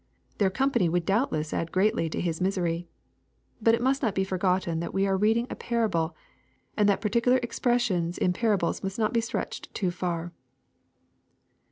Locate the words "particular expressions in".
7.01-8.33